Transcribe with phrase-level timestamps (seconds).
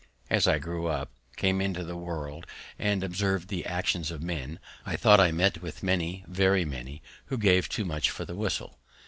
[0.31, 2.47] As I grew up, came into the world,
[2.79, 7.37] and observed the actions of men, I thought I met with many, very many, who
[7.37, 8.79] gave too much for the whistle.